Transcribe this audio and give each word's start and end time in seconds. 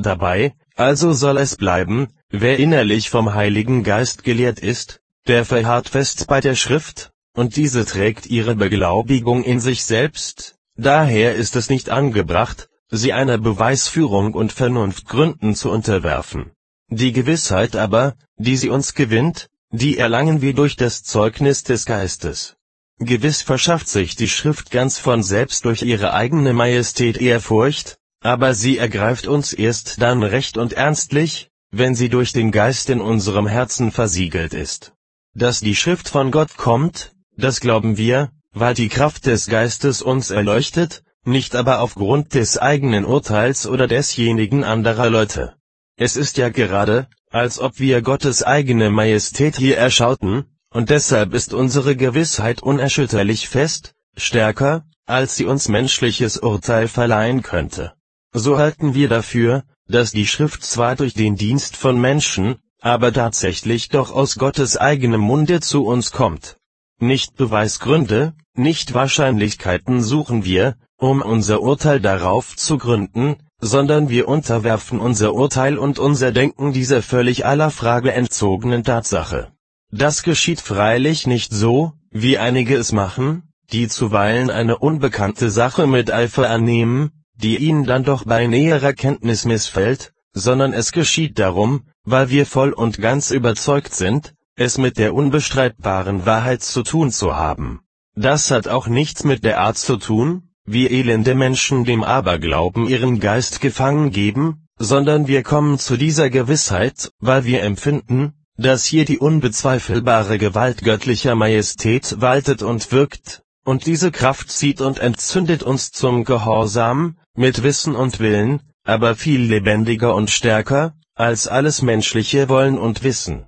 Dabei 0.00 0.54
also 0.76 1.12
soll 1.12 1.36
es 1.36 1.56
bleiben, 1.56 2.08
wer 2.30 2.58
innerlich 2.58 3.10
vom 3.10 3.34
Heiligen 3.34 3.84
Geist 3.84 4.24
gelehrt 4.24 4.60
ist, 4.60 5.00
der 5.26 5.44
verharrt 5.44 5.90
fest 5.90 6.26
bei 6.26 6.40
der 6.40 6.54
Schrift, 6.54 7.12
und 7.34 7.56
diese 7.56 7.84
trägt 7.84 8.26
ihre 8.26 8.54
Beglaubigung 8.54 9.44
in 9.44 9.60
sich 9.60 9.84
selbst, 9.84 10.56
daher 10.76 11.34
ist 11.34 11.54
es 11.54 11.68
nicht 11.68 11.90
angebracht, 11.90 12.70
sie 12.88 13.12
einer 13.12 13.36
Beweisführung 13.36 14.32
und 14.32 14.52
Vernunftgründen 14.52 15.54
zu 15.54 15.70
unterwerfen. 15.70 16.52
Die 16.88 17.12
Gewissheit 17.12 17.76
aber, 17.76 18.14
die 18.38 18.56
sie 18.56 18.70
uns 18.70 18.94
gewinnt, 18.94 19.50
die 19.70 19.98
erlangen 19.98 20.40
wir 20.40 20.54
durch 20.54 20.76
das 20.76 21.02
Zeugnis 21.02 21.62
des 21.62 21.84
Geistes. 21.84 22.56
Gewiss 22.98 23.42
verschafft 23.42 23.88
sich 23.88 24.16
die 24.16 24.28
Schrift 24.28 24.70
ganz 24.70 24.98
von 24.98 25.22
selbst 25.22 25.66
durch 25.66 25.82
ihre 25.82 26.14
eigene 26.14 26.54
Majestät 26.54 27.18
Ehrfurcht, 27.18 27.98
aber 28.22 28.54
sie 28.54 28.78
ergreift 28.78 29.26
uns 29.26 29.52
erst 29.52 30.00
dann 30.00 30.22
recht 30.22 30.58
und 30.58 30.74
ernstlich, 30.74 31.50
wenn 31.70 31.94
sie 31.94 32.08
durch 32.08 32.32
den 32.32 32.52
Geist 32.52 32.90
in 32.90 33.00
unserem 33.00 33.46
Herzen 33.46 33.92
versiegelt 33.92 34.54
ist. 34.54 34.92
Dass 35.34 35.60
die 35.60 35.76
Schrift 35.76 36.08
von 36.08 36.30
Gott 36.30 36.56
kommt, 36.56 37.12
das 37.36 37.60
glauben 37.60 37.96
wir, 37.96 38.30
weil 38.52 38.74
die 38.74 38.88
Kraft 38.88 39.26
des 39.26 39.46
Geistes 39.46 40.02
uns 40.02 40.30
erleuchtet, 40.30 41.02
nicht 41.24 41.54
aber 41.54 41.80
aufgrund 41.80 42.34
des 42.34 42.58
eigenen 42.58 43.04
Urteils 43.04 43.66
oder 43.66 43.86
desjenigen 43.86 44.64
anderer 44.64 45.08
Leute. 45.08 45.54
Es 45.96 46.16
ist 46.16 46.36
ja 46.36 46.48
gerade, 46.48 47.08
als 47.30 47.60
ob 47.60 47.78
wir 47.78 48.02
Gottes 48.02 48.42
eigene 48.42 48.90
Majestät 48.90 49.56
hier 49.56 49.76
erschauten, 49.76 50.46
und 50.70 50.90
deshalb 50.90 51.34
ist 51.34 51.54
unsere 51.54 51.96
Gewissheit 51.96 52.62
unerschütterlich 52.62 53.48
fest, 53.48 53.94
stärker, 54.16 54.84
als 55.06 55.36
sie 55.36 55.44
uns 55.44 55.68
menschliches 55.68 56.38
Urteil 56.38 56.88
verleihen 56.88 57.42
könnte. 57.42 57.92
So 58.32 58.58
halten 58.58 58.94
wir 58.94 59.08
dafür, 59.08 59.64
dass 59.88 60.12
die 60.12 60.26
Schrift 60.26 60.64
zwar 60.64 60.94
durch 60.94 61.14
den 61.14 61.36
Dienst 61.36 61.76
von 61.76 62.00
Menschen, 62.00 62.56
aber 62.80 63.12
tatsächlich 63.12 63.88
doch 63.88 64.12
aus 64.12 64.36
Gottes 64.36 64.76
eigenem 64.76 65.20
Munde 65.20 65.60
zu 65.60 65.84
uns 65.84 66.12
kommt. 66.12 66.56
Nicht 67.00 67.36
Beweisgründe, 67.36 68.34
nicht 68.54 68.94
Wahrscheinlichkeiten 68.94 70.02
suchen 70.02 70.44
wir, 70.44 70.76
um 70.96 71.22
unser 71.22 71.62
Urteil 71.62 72.00
darauf 72.00 72.56
zu 72.56 72.78
gründen, 72.78 73.36
sondern 73.58 74.08
wir 74.08 74.28
unterwerfen 74.28 75.00
unser 75.00 75.34
Urteil 75.34 75.76
und 75.76 75.98
unser 75.98 76.30
Denken 76.30 76.72
dieser 76.72 77.02
völlig 77.02 77.44
aller 77.44 77.70
Frage 77.70 78.12
entzogenen 78.12 78.84
Tatsache. 78.84 79.52
Das 79.90 80.22
geschieht 80.22 80.60
freilich 80.60 81.26
nicht 81.26 81.52
so, 81.52 81.92
wie 82.10 82.38
einige 82.38 82.76
es 82.76 82.92
machen, 82.92 83.42
die 83.72 83.88
zuweilen 83.88 84.50
eine 84.50 84.78
unbekannte 84.78 85.50
Sache 85.50 85.86
mit 85.86 86.12
Eifer 86.12 86.48
annehmen, 86.48 87.10
die 87.42 87.58
ihnen 87.58 87.84
dann 87.84 88.04
doch 88.04 88.24
bei 88.24 88.46
näherer 88.46 88.92
Kenntnis 88.92 89.44
missfällt, 89.44 90.12
sondern 90.32 90.72
es 90.72 90.92
geschieht 90.92 91.38
darum, 91.38 91.82
weil 92.04 92.30
wir 92.30 92.46
voll 92.46 92.72
und 92.72 92.98
ganz 92.98 93.30
überzeugt 93.30 93.94
sind, 93.94 94.34
es 94.56 94.78
mit 94.78 94.98
der 94.98 95.14
unbestreitbaren 95.14 96.26
Wahrheit 96.26 96.62
zu 96.62 96.82
tun 96.82 97.10
zu 97.10 97.34
haben. 97.36 97.80
Das 98.14 98.50
hat 98.50 98.68
auch 98.68 98.88
nichts 98.88 99.24
mit 99.24 99.44
der 99.44 99.60
Art 99.60 99.78
zu 99.78 99.96
tun, 99.96 100.50
wie 100.64 100.86
elende 100.86 101.34
Menschen 101.34 101.84
dem 101.84 102.04
Aberglauben 102.04 102.86
ihren 102.86 103.20
Geist 103.20 103.60
gefangen 103.60 104.10
geben, 104.10 104.68
sondern 104.78 105.26
wir 105.26 105.42
kommen 105.42 105.78
zu 105.78 105.96
dieser 105.96 106.30
Gewissheit, 106.30 107.12
weil 107.18 107.44
wir 107.44 107.62
empfinden, 107.62 108.34
dass 108.56 108.84
hier 108.84 109.04
die 109.04 109.18
unbezweifelbare 109.18 110.38
Gewalt 110.38 110.82
göttlicher 110.82 111.34
Majestät 111.34 112.20
waltet 112.20 112.62
und 112.62 112.92
wirkt, 112.92 113.42
und 113.64 113.86
diese 113.86 114.10
Kraft 114.10 114.50
zieht 114.50 114.80
und 114.80 114.98
entzündet 114.98 115.62
uns 115.62 115.92
zum 115.92 116.24
Gehorsam, 116.24 117.16
mit 117.36 117.62
Wissen 117.62 117.94
und 117.94 118.20
Willen, 118.20 118.60
aber 118.84 119.14
viel 119.14 119.40
lebendiger 119.42 120.14
und 120.14 120.30
stärker, 120.30 120.94
als 121.14 121.46
alles 121.46 121.82
menschliche 121.82 122.48
Wollen 122.48 122.78
und 122.78 123.02
Wissen. 123.04 123.46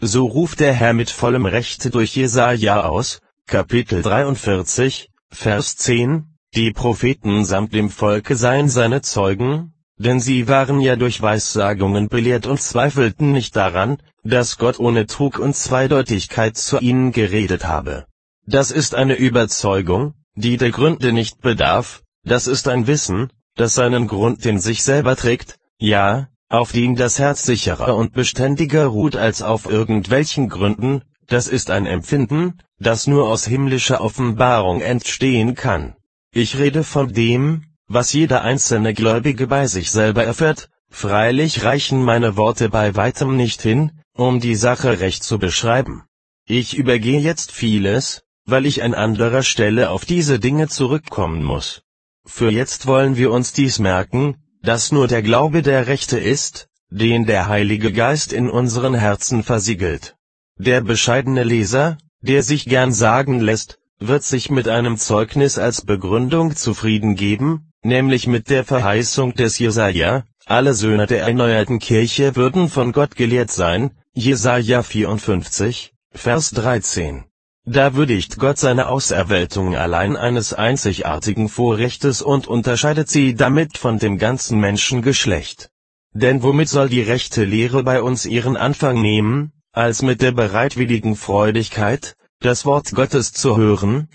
So 0.00 0.26
ruft 0.26 0.60
der 0.60 0.72
Herr 0.72 0.92
mit 0.92 1.10
vollem 1.10 1.46
Recht 1.46 1.94
durch 1.94 2.16
Jesaja 2.16 2.82
aus, 2.84 3.20
Kapitel 3.46 4.02
43, 4.02 5.10
Vers 5.30 5.76
10, 5.76 6.24
die 6.54 6.72
Propheten 6.72 7.44
samt 7.44 7.74
dem 7.74 7.90
Volke 7.90 8.36
seien 8.36 8.68
seine 8.68 9.02
Zeugen, 9.02 9.74
denn 9.98 10.20
sie 10.20 10.46
waren 10.46 10.80
ja 10.80 10.94
durch 10.94 11.20
Weissagungen 11.20 12.08
belehrt 12.08 12.46
und 12.46 12.60
zweifelten 12.60 13.32
nicht 13.32 13.56
daran, 13.56 13.98
dass 14.22 14.56
Gott 14.56 14.78
ohne 14.78 15.06
Trug 15.06 15.38
und 15.38 15.56
Zweideutigkeit 15.56 16.56
zu 16.56 16.78
ihnen 16.78 17.10
geredet 17.10 17.64
habe. 17.64 18.06
Das 18.46 18.70
ist 18.70 18.94
eine 18.94 19.16
Überzeugung, 19.16 20.14
die 20.36 20.56
der 20.56 20.70
Gründe 20.70 21.12
nicht 21.12 21.40
bedarf, 21.40 22.03
das 22.24 22.46
ist 22.46 22.68
ein 22.68 22.86
Wissen, 22.86 23.30
das 23.54 23.74
seinen 23.74 24.06
Grund 24.06 24.44
in 24.46 24.58
sich 24.58 24.82
selber 24.82 25.16
trägt, 25.16 25.58
ja, 25.78 26.28
auf 26.48 26.72
dem 26.72 26.96
das 26.96 27.18
Herz 27.18 27.44
sicherer 27.44 27.96
und 27.96 28.12
beständiger 28.12 28.86
ruht 28.86 29.16
als 29.16 29.42
auf 29.42 29.66
irgendwelchen 29.66 30.48
Gründen, 30.48 31.02
das 31.26 31.48
ist 31.48 31.70
ein 31.70 31.86
Empfinden, 31.86 32.58
das 32.78 33.06
nur 33.06 33.28
aus 33.28 33.46
himmlischer 33.46 34.00
Offenbarung 34.00 34.80
entstehen 34.80 35.54
kann. 35.54 35.94
Ich 36.32 36.58
rede 36.58 36.84
von 36.84 37.12
dem, 37.12 37.64
was 37.86 38.12
jeder 38.12 38.42
einzelne 38.42 38.94
Gläubige 38.94 39.46
bei 39.46 39.66
sich 39.66 39.90
selber 39.90 40.24
erfährt, 40.24 40.70
freilich 40.90 41.64
reichen 41.64 42.02
meine 42.02 42.36
Worte 42.36 42.68
bei 42.68 42.94
weitem 42.96 43.36
nicht 43.36 43.62
hin, 43.62 43.92
um 44.14 44.40
die 44.40 44.54
Sache 44.54 45.00
recht 45.00 45.22
zu 45.22 45.38
beschreiben. 45.38 46.04
Ich 46.46 46.76
übergehe 46.76 47.20
jetzt 47.20 47.52
vieles, 47.52 48.22
weil 48.46 48.66
ich 48.66 48.82
an 48.82 48.94
anderer 48.94 49.42
Stelle 49.42 49.90
auf 49.90 50.04
diese 50.04 50.38
Dinge 50.38 50.68
zurückkommen 50.68 51.42
muss. 51.42 51.82
Für 52.26 52.50
jetzt 52.50 52.86
wollen 52.86 53.16
wir 53.16 53.30
uns 53.30 53.52
dies 53.52 53.78
merken, 53.78 54.36
dass 54.62 54.92
nur 54.92 55.06
der 55.08 55.22
Glaube 55.22 55.62
der 55.62 55.86
Rechte 55.86 56.18
ist, 56.18 56.68
den 56.90 57.26
der 57.26 57.48
Heilige 57.48 57.92
Geist 57.92 58.32
in 58.32 58.48
unseren 58.48 58.94
Herzen 58.94 59.42
versiegelt. 59.42 60.16
Der 60.56 60.80
bescheidene 60.80 61.44
Leser, 61.44 61.98
der 62.20 62.42
sich 62.42 62.64
gern 62.64 62.92
sagen 62.92 63.40
lässt, 63.40 63.78
wird 63.98 64.24
sich 64.24 64.50
mit 64.50 64.68
einem 64.68 64.96
Zeugnis 64.96 65.58
als 65.58 65.82
Begründung 65.82 66.56
zufrieden 66.56 67.14
geben, 67.14 67.72
nämlich 67.82 68.26
mit 68.26 68.48
der 68.50 68.64
Verheißung 68.64 69.34
des 69.34 69.58
Jesaja, 69.58 70.24
alle 70.46 70.74
Söhne 70.74 71.06
der 71.06 71.22
erneuerten 71.22 71.78
Kirche 71.78 72.36
würden 72.36 72.68
von 72.68 72.92
Gott 72.92 73.16
gelehrt 73.16 73.50
sein, 73.50 73.90
Jesaja 74.12 74.82
54, 74.82 75.92
Vers 76.12 76.50
13. 76.52 77.24
Da 77.66 77.94
würdigt 77.94 78.38
Gott 78.38 78.58
seine 78.58 78.88
Auserwählung 78.88 79.74
allein 79.74 80.16
eines 80.16 80.52
einzigartigen 80.52 81.48
Vorrechtes 81.48 82.20
und 82.20 82.46
unterscheidet 82.46 83.08
sie 83.08 83.34
damit 83.34 83.78
von 83.78 83.98
dem 83.98 84.18
ganzen 84.18 84.60
Menschengeschlecht. 84.60 85.70
Denn 86.12 86.42
womit 86.42 86.68
soll 86.68 86.90
die 86.90 87.00
rechte 87.00 87.44
Lehre 87.44 87.82
bei 87.82 88.02
uns 88.02 88.26
ihren 88.26 88.58
Anfang 88.58 89.00
nehmen, 89.00 89.52
als 89.72 90.02
mit 90.02 90.20
der 90.20 90.32
bereitwilligen 90.32 91.16
Freudigkeit, 91.16 92.16
das 92.40 92.66
Wort 92.66 92.92
Gottes 92.92 93.32
zu 93.32 93.56
hören? 93.56 94.08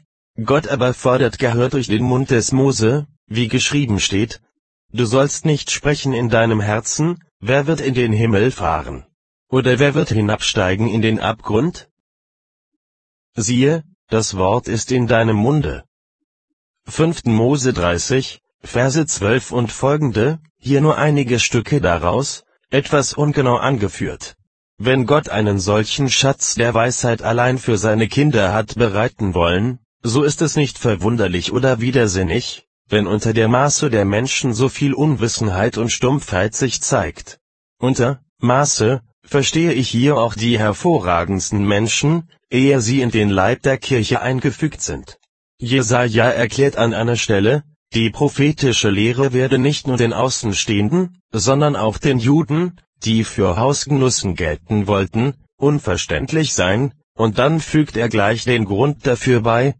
Gott 0.43 0.67
aber 0.67 0.93
fordert 0.93 1.39
Gehör 1.39 1.69
durch 1.69 1.87
den 1.87 2.03
Mund 2.03 2.29
des 2.29 2.51
Mose, 2.51 3.07
wie 3.25 3.47
geschrieben 3.47 3.99
steht, 3.99 4.41
Du 4.91 5.05
sollst 5.05 5.45
nicht 5.45 5.69
sprechen 5.69 6.13
in 6.13 6.29
deinem 6.29 6.61
Herzen, 6.61 7.23
wer 7.39 7.67
wird 7.67 7.81
in 7.81 7.93
den 7.93 8.13
Himmel 8.13 8.51
fahren? 8.51 9.05
Oder 9.49 9.77
wer 9.77 9.93
wird 9.93 10.09
hinabsteigen 10.09 10.87
in 10.87 11.01
den 11.01 11.19
Abgrund? 11.19 11.88
Siehe, 13.35 13.83
das 14.09 14.37
Wort 14.37 14.67
ist 14.67 14.91
in 14.91 15.07
deinem 15.07 15.35
Munde. 15.35 15.83
5. 16.87 17.25
Mose 17.25 17.73
30, 17.73 18.41
Verse 18.61 19.05
12 19.05 19.51
und 19.51 19.71
folgende, 19.71 20.39
hier 20.57 20.81
nur 20.81 20.97
einige 20.97 21.39
Stücke 21.39 21.79
daraus, 21.79 22.43
etwas 22.71 23.13
ungenau 23.13 23.57
angeführt. 23.57 24.35
Wenn 24.77 25.05
Gott 25.05 25.29
einen 25.29 25.59
solchen 25.59 26.09
Schatz 26.09 26.55
der 26.55 26.73
Weisheit 26.73 27.21
allein 27.21 27.57
für 27.57 27.77
seine 27.77 28.07
Kinder 28.07 28.53
hat 28.53 28.75
bereiten 28.75 29.33
wollen, 29.33 29.79
so 30.01 30.23
ist 30.23 30.41
es 30.41 30.55
nicht 30.55 30.77
verwunderlich 30.79 31.51
oder 31.51 31.79
widersinnig, 31.79 32.67
wenn 32.87 33.05
unter 33.05 33.33
der 33.33 33.47
Maße 33.47 33.89
der 33.89 34.05
Menschen 34.05 34.53
so 34.53 34.69
viel 34.69 34.93
Unwissenheit 34.93 35.77
und 35.77 35.91
Stumpfheit 35.91 36.55
sich 36.55 36.81
zeigt. 36.81 37.39
Unter 37.77 38.21
Maße 38.39 39.01
verstehe 39.29 39.73
ich 39.73 39.89
hier 39.89 40.17
auch 40.17 40.33
die 40.33 40.57
hervorragendsten 40.57 41.63
Menschen, 41.63 42.29
ehe 42.49 42.81
sie 42.81 43.01
in 43.01 43.11
den 43.11 43.29
Leib 43.29 43.61
der 43.61 43.77
Kirche 43.77 44.21
eingefügt 44.21 44.81
sind. 44.81 45.19
Jesaja 45.59 46.29
erklärt 46.29 46.77
an 46.77 46.95
einer 46.95 47.15
Stelle, 47.15 47.63
die 47.93 48.09
prophetische 48.09 48.89
Lehre 48.89 49.31
werde 49.31 49.59
nicht 49.59 49.85
nur 49.85 49.97
den 49.97 50.13
Außenstehenden, 50.13 51.21
sondern 51.31 51.75
auch 51.75 51.99
den 51.99 52.17
Juden, 52.17 52.81
die 53.03 53.23
für 53.23 53.55
Hausgenussen 53.57 54.35
gelten 54.35 54.87
wollten, 54.87 55.35
unverständlich 55.57 56.53
sein, 56.53 56.93
und 57.15 57.37
dann 57.37 57.59
fügt 57.59 57.97
er 57.97 58.09
gleich 58.09 58.45
den 58.45 58.65
Grund 58.65 59.05
dafür 59.05 59.41
bei, 59.41 59.75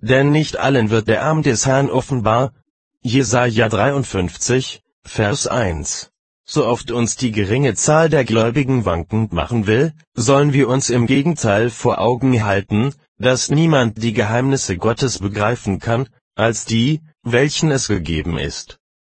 denn 0.00 0.30
nicht 0.30 0.58
allen 0.58 0.90
wird 0.90 1.08
der 1.08 1.24
Arm 1.24 1.42
des 1.42 1.66
Herrn 1.66 1.90
offenbar. 1.90 2.52
Jesaja 3.00 3.68
53, 3.68 4.80
Vers 5.04 5.48
1 5.48 6.11
so 6.44 6.66
oft 6.66 6.90
uns 6.90 7.16
die 7.16 7.32
geringe 7.32 7.74
Zahl 7.74 8.08
der 8.08 8.24
Gläubigen 8.24 8.84
wankend 8.84 9.32
machen 9.32 9.66
will, 9.66 9.92
sollen 10.14 10.52
wir 10.52 10.68
uns 10.68 10.90
im 10.90 11.06
Gegenteil 11.06 11.70
vor 11.70 12.00
Augen 12.00 12.44
halten, 12.44 12.94
dass 13.18 13.50
niemand 13.50 14.02
die 14.02 14.12
Geheimnisse 14.12 14.76
Gottes 14.76 15.18
begreifen 15.18 15.78
kann, 15.78 16.08
als 16.34 16.64
die, 16.64 17.00
welchen 17.22 17.70
es 17.70 17.88
gegeben 17.88 18.38
ist. 18.38 18.78